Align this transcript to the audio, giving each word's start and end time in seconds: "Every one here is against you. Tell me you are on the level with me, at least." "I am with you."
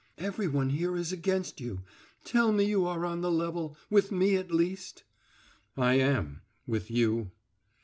"Every 0.17 0.47
one 0.47 0.71
here 0.71 0.97
is 0.97 1.11
against 1.11 1.61
you. 1.61 1.83
Tell 2.23 2.51
me 2.51 2.63
you 2.63 2.87
are 2.87 3.05
on 3.05 3.21
the 3.21 3.29
level 3.29 3.77
with 3.91 4.11
me, 4.11 4.35
at 4.35 4.51
least." 4.51 5.03
"I 5.77 5.93
am 5.93 6.41
with 6.65 6.89
you." 6.89 7.29